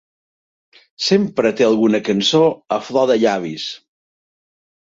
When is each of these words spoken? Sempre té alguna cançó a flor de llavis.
Sempre 1.07 1.51
té 1.59 1.67
alguna 1.67 2.01
cançó 2.09 2.43
a 2.79 2.81
flor 2.89 3.09
de 3.13 3.19
llavis. 3.25 3.71